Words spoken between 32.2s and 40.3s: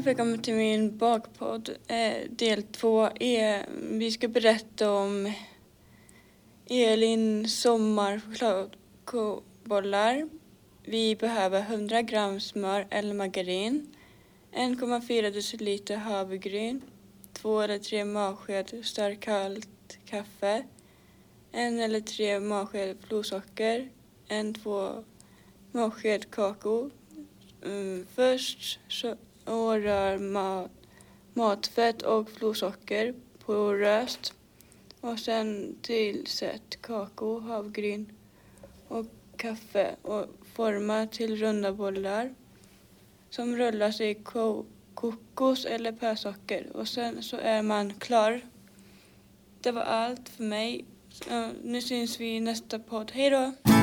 blodsocker poröst och sen tillsätt kakao, havregryn och kaffe och